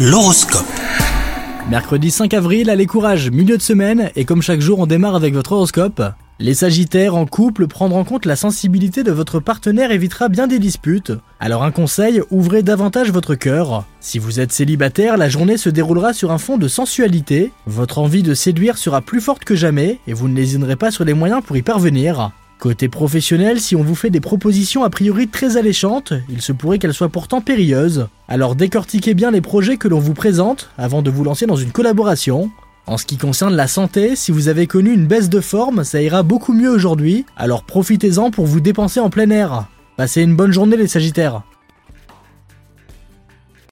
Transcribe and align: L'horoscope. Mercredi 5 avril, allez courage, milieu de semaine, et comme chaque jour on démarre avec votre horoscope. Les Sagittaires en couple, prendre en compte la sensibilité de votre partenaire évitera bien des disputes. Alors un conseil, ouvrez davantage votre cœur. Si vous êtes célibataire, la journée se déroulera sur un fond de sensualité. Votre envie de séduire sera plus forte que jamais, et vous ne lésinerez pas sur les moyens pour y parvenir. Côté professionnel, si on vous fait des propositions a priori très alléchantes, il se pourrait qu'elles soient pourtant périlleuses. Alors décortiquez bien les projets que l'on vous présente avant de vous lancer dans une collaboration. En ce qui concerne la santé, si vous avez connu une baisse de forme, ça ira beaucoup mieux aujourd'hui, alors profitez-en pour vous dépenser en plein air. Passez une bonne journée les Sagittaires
L'horoscope. 0.00 0.64
Mercredi 1.68 2.12
5 2.12 2.32
avril, 2.32 2.70
allez 2.70 2.86
courage, 2.86 3.32
milieu 3.32 3.56
de 3.56 3.62
semaine, 3.62 4.12
et 4.14 4.24
comme 4.24 4.42
chaque 4.42 4.60
jour 4.60 4.78
on 4.78 4.86
démarre 4.86 5.16
avec 5.16 5.34
votre 5.34 5.50
horoscope. 5.50 6.00
Les 6.38 6.54
Sagittaires 6.54 7.16
en 7.16 7.26
couple, 7.26 7.66
prendre 7.66 7.96
en 7.96 8.04
compte 8.04 8.24
la 8.24 8.36
sensibilité 8.36 9.02
de 9.02 9.10
votre 9.10 9.40
partenaire 9.40 9.90
évitera 9.90 10.28
bien 10.28 10.46
des 10.46 10.60
disputes. 10.60 11.10
Alors 11.40 11.64
un 11.64 11.72
conseil, 11.72 12.22
ouvrez 12.30 12.62
davantage 12.62 13.10
votre 13.10 13.34
cœur. 13.34 13.86
Si 13.98 14.20
vous 14.20 14.38
êtes 14.38 14.52
célibataire, 14.52 15.16
la 15.16 15.28
journée 15.28 15.56
se 15.56 15.68
déroulera 15.68 16.12
sur 16.12 16.30
un 16.30 16.38
fond 16.38 16.58
de 16.58 16.68
sensualité. 16.68 17.50
Votre 17.66 17.98
envie 17.98 18.22
de 18.22 18.34
séduire 18.34 18.78
sera 18.78 19.00
plus 19.00 19.20
forte 19.20 19.42
que 19.42 19.56
jamais, 19.56 19.98
et 20.06 20.12
vous 20.12 20.28
ne 20.28 20.36
lésinerez 20.36 20.76
pas 20.76 20.92
sur 20.92 21.04
les 21.04 21.14
moyens 21.14 21.42
pour 21.44 21.56
y 21.56 21.62
parvenir. 21.62 22.30
Côté 22.58 22.88
professionnel, 22.88 23.60
si 23.60 23.76
on 23.76 23.84
vous 23.84 23.94
fait 23.94 24.10
des 24.10 24.20
propositions 24.20 24.82
a 24.82 24.90
priori 24.90 25.28
très 25.28 25.56
alléchantes, 25.56 26.12
il 26.28 26.42
se 26.42 26.50
pourrait 26.50 26.80
qu'elles 26.80 26.92
soient 26.92 27.08
pourtant 27.08 27.40
périlleuses. 27.40 28.08
Alors 28.26 28.56
décortiquez 28.56 29.14
bien 29.14 29.30
les 29.30 29.40
projets 29.40 29.76
que 29.76 29.86
l'on 29.86 30.00
vous 30.00 30.14
présente 30.14 30.70
avant 30.76 31.00
de 31.00 31.10
vous 31.10 31.22
lancer 31.22 31.46
dans 31.46 31.54
une 31.54 31.70
collaboration. 31.70 32.50
En 32.86 32.96
ce 32.96 33.06
qui 33.06 33.16
concerne 33.16 33.54
la 33.54 33.68
santé, 33.68 34.16
si 34.16 34.32
vous 34.32 34.48
avez 34.48 34.66
connu 34.66 34.92
une 34.92 35.06
baisse 35.06 35.28
de 35.28 35.40
forme, 35.40 35.84
ça 35.84 36.02
ira 36.02 36.24
beaucoup 36.24 36.52
mieux 36.52 36.70
aujourd'hui, 36.70 37.26
alors 37.36 37.62
profitez-en 37.62 38.32
pour 38.32 38.46
vous 38.46 38.60
dépenser 38.60 38.98
en 38.98 39.10
plein 39.10 39.30
air. 39.30 39.66
Passez 39.96 40.22
une 40.22 40.34
bonne 40.34 40.52
journée 40.52 40.76
les 40.76 40.88
Sagittaires 40.88 41.42